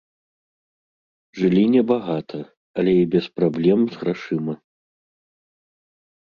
Жылі 1.39 1.63
не 1.73 1.81
багата, 1.91 2.39
але 2.79 2.91
і 3.03 3.05
без 3.13 3.25
праблем 3.43 3.79
з 3.93 4.03
грашыма. 4.03 4.53